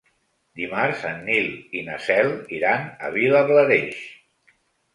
[0.61, 1.51] Dimarts en Nil
[1.81, 4.05] i na Cel iran a Vilablareix.